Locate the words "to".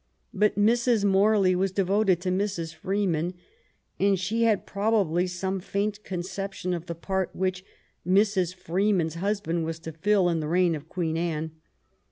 2.21-2.29, 9.81-9.91